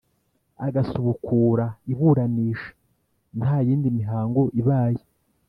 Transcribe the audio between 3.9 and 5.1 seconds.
mihango ibaye